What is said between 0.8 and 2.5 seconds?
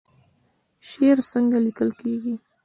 شعر څنګه لیکل کیږي؟